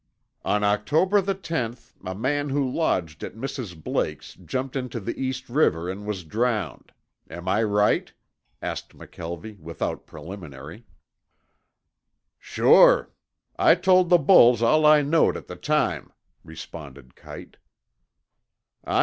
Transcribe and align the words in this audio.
"On 0.43 0.63
October 0.63 1.21
the 1.21 1.35
tenth 1.35 1.93
a 2.03 2.15
man 2.15 2.49
who 2.49 2.67
lodged 2.67 3.23
at 3.23 3.35
Mrs. 3.35 3.79
Blake's 3.83 4.33
jumped 4.33 4.75
into 4.75 4.99
the 4.99 5.15
East 5.15 5.47
River 5.47 5.87
and 5.91 6.07
was 6.07 6.23
drowned. 6.23 6.91
Am 7.29 7.47
I 7.47 7.61
right?" 7.61 8.11
asked 8.63 8.97
McKelvie 8.97 9.59
without 9.59 10.07
preliminary. 10.07 10.87
"Sure. 12.39 13.11
I 13.59 13.75
told 13.75 14.09
the 14.09 14.17
bulls 14.17 14.63
all 14.63 14.87
I 14.87 15.03
knowed 15.03 15.37
at 15.37 15.45
the 15.45 15.55
time," 15.55 16.11
responded 16.43 17.15
Kite. 17.15 17.57